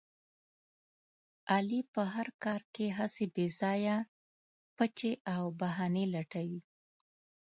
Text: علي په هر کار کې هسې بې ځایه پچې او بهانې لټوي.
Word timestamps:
علي 1.53 1.81
په 1.93 2.01
هر 2.13 2.27
کار 2.43 2.61
کې 2.75 2.85
هسې 2.97 3.25
بې 3.33 3.45
ځایه 3.59 3.97
پچې 4.77 5.11
او 5.35 5.43
بهانې 5.59 6.05
لټوي. 6.13 6.61